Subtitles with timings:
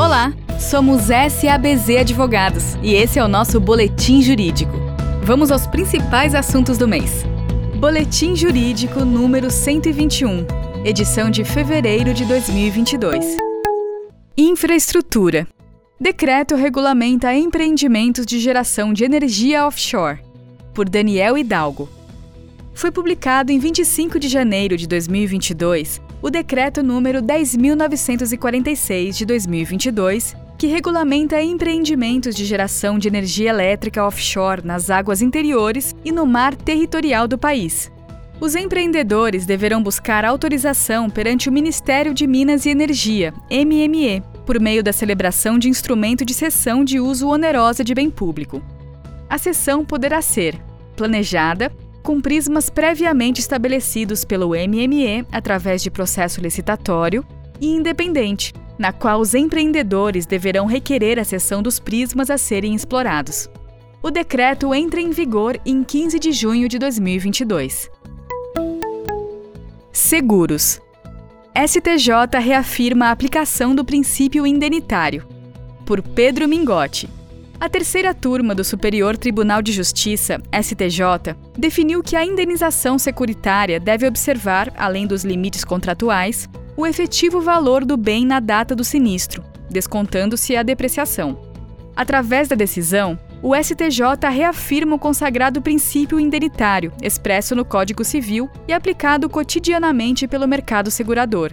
[0.00, 4.72] Olá, somos SABZ Advogados e esse é o nosso Boletim Jurídico.
[5.22, 7.22] Vamos aos principais assuntos do mês.
[7.78, 10.46] Boletim Jurídico número 121,
[10.86, 13.36] edição de fevereiro de 2022.
[14.38, 15.46] Infraestrutura.
[16.00, 20.20] Decreto regulamenta empreendimentos de geração de energia offshore.
[20.72, 21.90] Por Daniel Hidalgo.
[22.72, 30.66] Foi publicado em 25 de janeiro de 2022 o Decreto número 10.946 de 2022, que
[30.66, 37.26] regulamenta empreendimentos de geração de energia elétrica offshore nas águas interiores e no mar territorial
[37.26, 37.90] do país.
[38.38, 44.82] Os empreendedores deverão buscar autorização perante o Ministério de Minas e Energia, MME, por meio
[44.82, 48.62] da celebração de instrumento de cessão de uso onerosa de bem público.
[49.28, 50.60] A cessão poderá ser
[50.96, 51.72] planejada,
[52.10, 57.24] com prismas previamente estabelecidos pelo MME através de processo licitatório
[57.60, 63.48] e independente, na qual os empreendedores deverão requerer a cessão dos prismas a serem explorados.
[64.02, 67.88] O decreto entra em vigor em 15 de junho de 2022.
[69.92, 70.80] Seguros.
[71.54, 75.24] STJ reafirma a aplicação do princípio indenitário.
[75.86, 77.08] Por Pedro Mingotti.
[77.60, 84.06] A terceira turma do Superior Tribunal de Justiça, STJ, definiu que a indenização securitária deve
[84.06, 90.56] observar, além dos limites contratuais, o efetivo valor do bem na data do sinistro, descontando-se
[90.56, 91.38] a depreciação.
[91.94, 98.72] Através da decisão, o STJ reafirma o consagrado princípio indenitário, expresso no Código Civil e
[98.72, 101.52] aplicado cotidianamente pelo mercado segurador.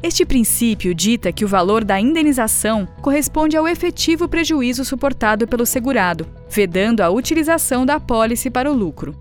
[0.00, 6.24] Este princípio dita que o valor da indenização corresponde ao efetivo prejuízo suportado pelo segurado,
[6.48, 9.16] vedando a utilização da apólice para o lucro.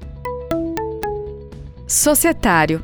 [1.87, 2.83] Societário.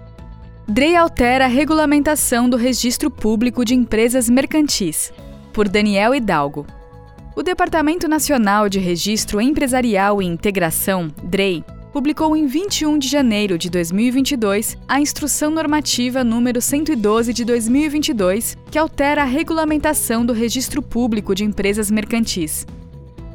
[0.67, 5.13] DREI altera a regulamentação do registro público de empresas mercantis.
[5.51, 6.65] Por Daniel Hidalgo.
[7.35, 11.63] O Departamento Nacional de Registro Empresarial e Integração, DREI,
[11.93, 18.79] publicou em 21 de janeiro de 2022 a Instrução Normativa número 112 de 2022, que
[18.79, 22.65] altera a regulamentação do Registro Público de Empresas Mercantis.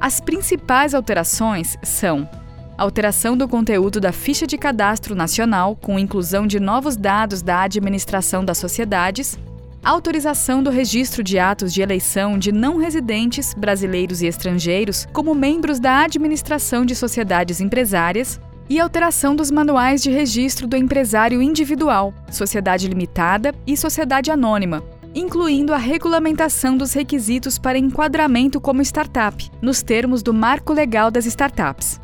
[0.00, 2.28] As principais alterações são:
[2.76, 8.44] alteração do conteúdo da ficha de cadastro nacional, com inclusão de novos dados da administração
[8.44, 9.38] das sociedades,
[9.84, 15.78] autorização do registro de atos de eleição de não residentes, brasileiros e estrangeiros, como membros
[15.78, 22.86] da administração de sociedades empresárias, e alteração dos manuais de registro do empresário individual, sociedade
[22.86, 24.82] limitada e sociedade anônima,
[25.14, 31.26] incluindo a regulamentação dos requisitos para enquadramento como startup, nos termos do Marco Legal das
[31.26, 32.00] Startups.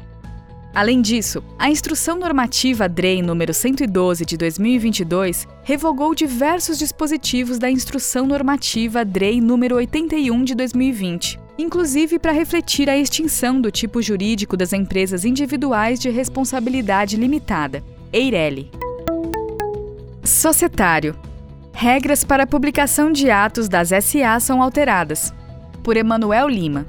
[0.75, 8.27] Além disso, a Instrução Normativa DREI número 112 de 2022 revogou diversos dispositivos da Instrução
[8.27, 14.72] Normativa DREI número 81 de 2020, inclusive para refletir a extinção do tipo jurídico das
[14.72, 17.82] empresas individuais de responsabilidade limitada,
[18.12, 18.70] EIRELI.
[20.25, 21.16] Societário.
[21.72, 25.34] Regras para a publicação de atos das SA são alteradas.
[25.82, 26.87] Por Emanuel Lima.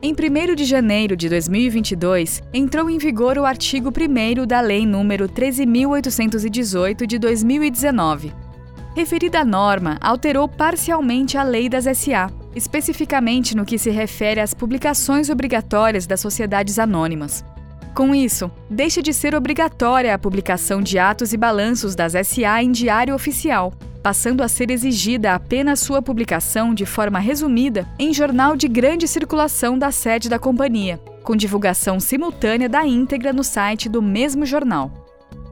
[0.00, 5.28] Em 1 de janeiro de 2022, entrou em vigor o artigo 1 da Lei nº
[5.28, 8.32] 13.818 de 2019.
[8.94, 15.30] Referida norma alterou parcialmente a Lei das SA, especificamente no que se refere às publicações
[15.30, 17.44] obrigatórias das sociedades anônimas.
[17.94, 22.70] Com isso, deixa de ser obrigatória a publicação de atos e balanços das SA em
[22.70, 28.68] diário oficial, passando a ser exigida apenas sua publicação de forma resumida em jornal de
[28.68, 34.46] grande circulação da sede da companhia, com divulgação simultânea da íntegra no site do mesmo
[34.46, 35.07] jornal.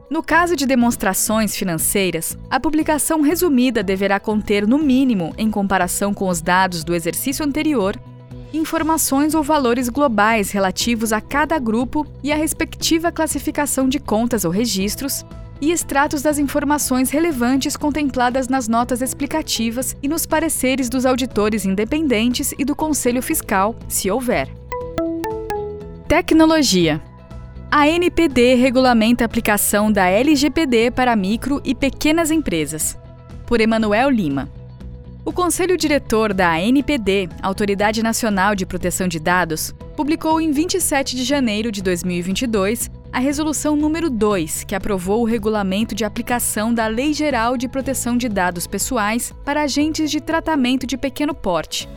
[0.09, 6.29] No caso de demonstrações financeiras, a publicação resumida deverá conter, no mínimo, em comparação com
[6.29, 7.99] os dados do exercício anterior,
[8.53, 14.51] informações ou valores globais relativos a cada grupo e a respectiva classificação de contas ou
[14.51, 15.25] registros,
[15.59, 22.53] e extratos das informações relevantes contempladas nas notas explicativas e nos pareceres dos auditores independentes
[22.57, 24.47] e do Conselho Fiscal, se houver.
[26.07, 27.01] Tecnologia.
[27.69, 32.97] A NPD regulamenta a aplicação da LGPD para micro e pequenas empresas.
[33.45, 34.49] Por Emanuel Lima.
[35.25, 41.25] O Conselho Diretor da ANPD, Autoridade Nacional de Proteção de Dados, publicou em 27 de
[41.25, 47.11] janeiro de 2022 a Resolução número 2, que aprovou o regulamento de aplicação da Lei
[47.11, 51.89] Geral de Proteção de Dados Pessoais para agentes de tratamento de pequeno porte.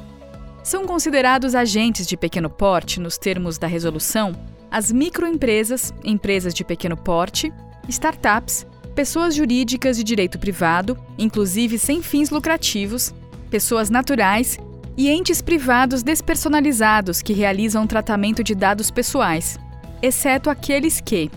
[0.64, 4.34] São considerados agentes de pequeno porte, nos termos da resolução,
[4.70, 7.52] as microempresas, empresas de pequeno porte,
[7.88, 13.12] startups, pessoas jurídicas de direito privado, inclusive sem fins lucrativos,
[13.50, 14.58] pessoas naturais
[14.96, 19.58] e entes privados despersonalizados que realizam tratamento de dados pessoais,
[20.02, 21.30] exceto aqueles que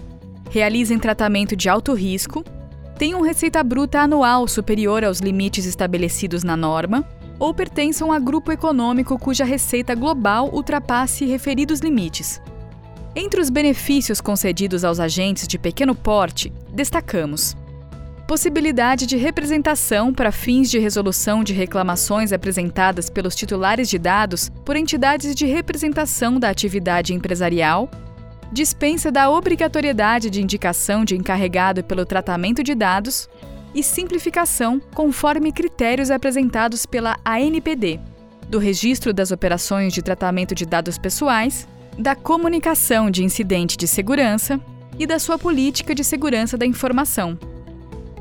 [0.50, 2.44] realizem tratamento de alto risco,
[2.97, 7.07] tenham receita bruta anual superior aos limites estabelecidos na norma
[7.39, 12.39] ou pertençam a grupo econômico cuja receita global ultrapasse referidos limites.
[13.15, 17.56] Entre os benefícios concedidos aos agentes de pequeno porte, destacamos
[18.27, 24.75] possibilidade de representação para fins de resolução de reclamações apresentadas pelos titulares de dados por
[24.75, 27.92] entidades de representação da atividade empresarial,
[28.51, 33.30] dispensa da obrigatoriedade de indicação de encarregado pelo tratamento de dados
[33.75, 38.00] e simplificação conforme critérios apresentados pela ANPD,
[38.50, 44.59] do registro das operações de tratamento de dados pessoais, da comunicação de incidente de segurança
[44.97, 47.37] e da sua política de segurança da informação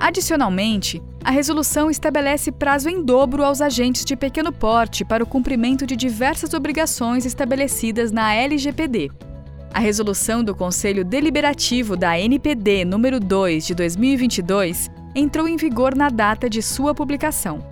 [0.03, 5.87] Adicionalmente, a resolução estabelece prazo em dobro aos agentes de pequeno porte para o cumprimento
[5.87, 9.13] de diversas obrigações estabelecidas na LGPD.
[9.73, 16.09] A resolução do Conselho Deliberativo da NPD número 2 de 2022 entrou em vigor na
[16.09, 17.65] data de sua publicação.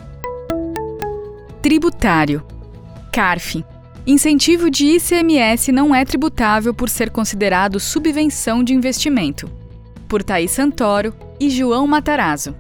[1.61, 2.47] Tributário.
[3.13, 3.65] CARF.
[4.07, 9.51] Incentivo de ICMS não é tributável por ser considerado subvenção de investimento.
[10.09, 12.55] Por Thaís Santoro, e João Matarazzo.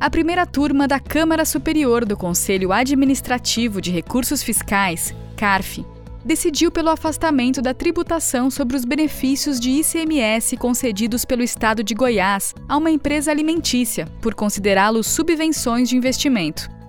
[0.00, 5.84] A primeira turma da Câmara Superior do Conselho Administrativo de Recursos Fiscais, CARF,
[6.24, 12.54] decidiu pelo afastamento da tributação sobre os benefícios de ICMS concedidos pelo Estado de Goiás
[12.66, 16.79] a uma empresa alimentícia, por considerá-los subvenções de investimento.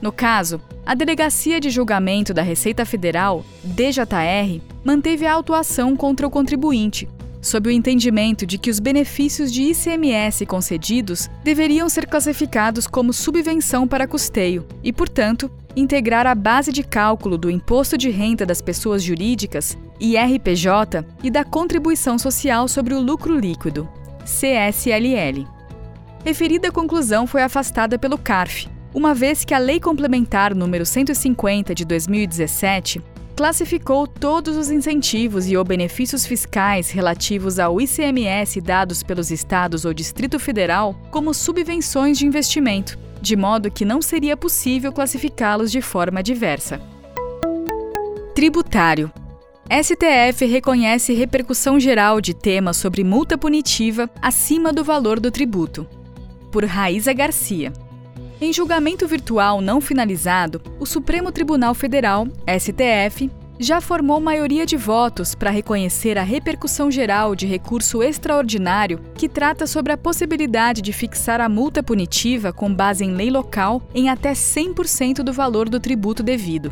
[0.00, 6.30] No caso, a Delegacia de Julgamento da Receita Federal, DJR, manteve a autuação contra o
[6.30, 7.08] contribuinte,
[7.40, 13.86] sob o entendimento de que os benefícios de ICMS concedidos deveriam ser classificados como subvenção
[13.86, 19.02] para custeio e, portanto, integrar a base de cálculo do Imposto de Renda das Pessoas
[19.02, 23.88] Jurídicas, IRPJ, e da Contribuição Social sobre o Lucro Líquido,
[24.24, 25.46] CSLL.
[26.24, 31.84] Referida conclusão foi afastada pelo CARF, uma vez que a Lei Complementar número 150 de
[31.84, 33.02] 2017
[33.34, 39.92] classificou todos os incentivos e ou benefícios fiscais relativos ao ICMS dados pelos estados ou
[39.92, 46.22] Distrito Federal como subvenções de investimento, de modo que não seria possível classificá-los de forma
[46.22, 46.80] diversa.
[48.36, 49.10] Tributário.
[49.68, 55.84] STF reconhece repercussão geral de temas sobre multa punitiva acima do valor do tributo.
[56.52, 57.72] Por Raíza Garcia.
[58.44, 65.34] Em julgamento virtual não finalizado, o Supremo Tribunal Federal, STF, já formou maioria de votos
[65.34, 71.40] para reconhecer a repercussão geral de recurso extraordinário que trata sobre a possibilidade de fixar
[71.40, 76.22] a multa punitiva com base em lei local em até 100% do valor do tributo
[76.22, 76.70] devido.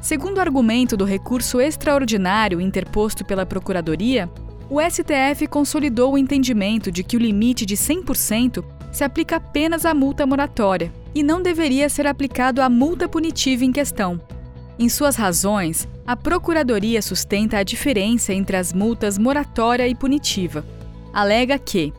[0.00, 4.28] Segundo o argumento do recurso extraordinário interposto pela Procuradoria,
[4.68, 9.94] o STF consolidou o entendimento de que o limite de 100% se aplica apenas à
[9.94, 14.20] multa moratória e não deveria ser aplicado à multa punitiva em questão.
[14.78, 20.64] Em suas razões, a Procuradoria sustenta a diferença entre as multas moratória e punitiva.
[21.12, 21.92] Alega que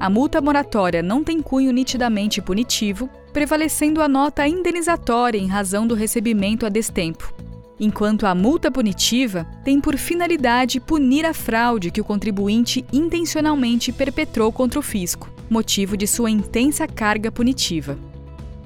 [0.00, 5.94] a multa moratória não tem cunho nitidamente punitivo, prevalecendo a nota indenizatória em razão do
[5.94, 7.32] recebimento a destempo,
[7.78, 14.50] enquanto a multa punitiva tem por finalidade punir a fraude que o contribuinte intencionalmente perpetrou
[14.50, 17.98] contra o fisco motivo de sua intensa carga punitiva.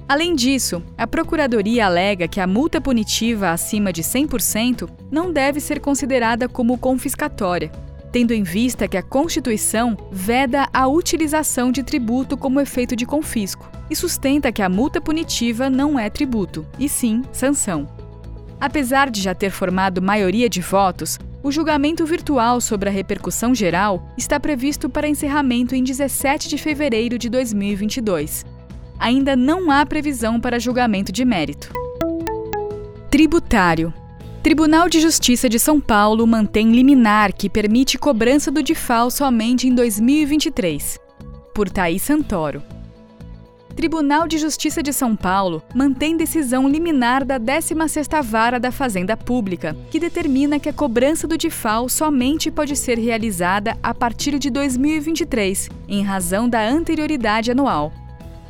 [0.09, 5.81] Além disso, a Procuradoria alega que a multa punitiva acima de 100% não deve ser
[5.81, 7.69] considerada como confiscatória,
[8.09, 13.69] tendo em vista que a Constituição veda a utilização de tributo como efeito de confisco
[13.89, 17.85] e sustenta que a multa punitiva não é tributo, e sim sanção.
[18.61, 24.09] Apesar de já ter formado maioria de votos, o julgamento virtual sobre a repercussão geral
[24.17, 28.56] está previsto para encerramento em 17 de fevereiro de 2022.
[28.99, 31.71] Ainda não há previsão para julgamento de mérito.
[33.11, 33.93] Tributário.
[34.41, 39.75] Tribunal de Justiça de São Paulo mantém liminar que permite cobrança do DIFAL somente em
[39.75, 40.99] 2023.
[41.53, 42.63] Por Thaís Santoro.
[43.75, 49.77] Tribunal de Justiça de São Paulo mantém decisão liminar da 16ª Vara da Fazenda Pública,
[49.91, 55.69] que determina que a cobrança do DIFAL somente pode ser realizada a partir de 2023,
[55.87, 57.93] em razão da anterioridade anual.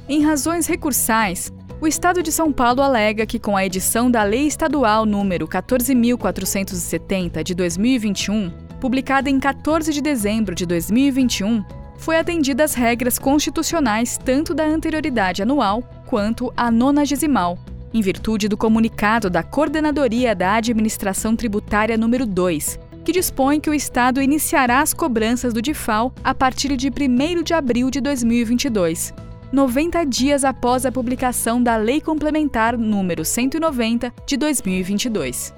[0.10, 4.48] Em razões recursais, o Estado de São Paulo alega que com a edição da Lei
[4.48, 8.50] Estadual número 14470 de 2021,
[8.80, 11.62] publicada em 14 de dezembro de 2021,
[11.98, 17.60] foi atendida regras constitucionais tanto da anterioridade anual quanto a nonagesimal,
[17.94, 23.74] em virtude do comunicado da Coordenadoria da Administração Tributária número 2, que dispõe que o
[23.74, 29.14] Estado iniciará as cobranças do DIFAL a partir de 1 de abril de 2022,
[29.52, 35.54] 90 dias após a publicação da Lei Complementar número 190 de 2022.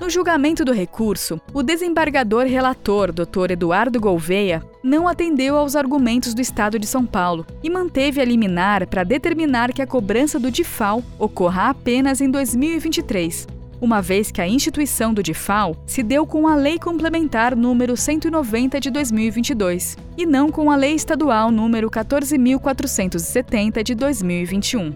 [0.00, 3.50] No julgamento do recurso, o desembargador relator, Dr.
[3.50, 8.86] Eduardo Gouveia, não atendeu aos argumentos do Estado de São Paulo e manteve a liminar
[8.86, 13.48] para determinar que a cobrança do DIFAL ocorra apenas em 2023,
[13.80, 18.80] uma vez que a instituição do DIFAL se deu com a Lei Complementar número 190
[18.80, 24.94] de 2022 e não com a Lei Estadual número 14470 de 2021.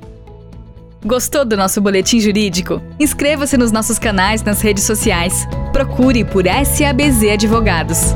[1.04, 2.80] Gostou do nosso boletim jurídico?
[2.98, 5.46] Inscreva-se nos nossos canais nas redes sociais.
[5.72, 8.14] Procure por SABZ Advogados.